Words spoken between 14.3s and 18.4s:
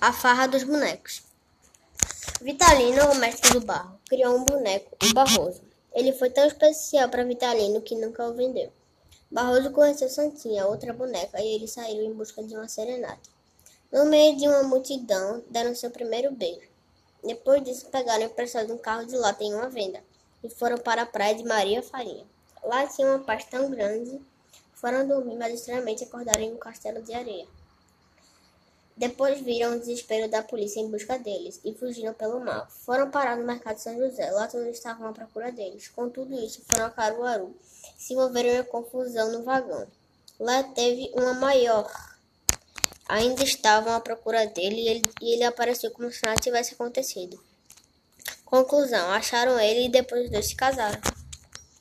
de uma multidão, deram seu primeiro beijo. Depois disso, pegaram